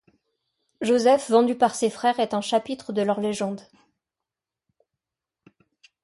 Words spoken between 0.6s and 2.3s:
Joseph vendu par ses frères